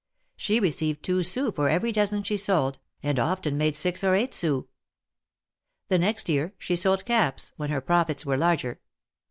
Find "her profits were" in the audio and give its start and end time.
7.69-8.35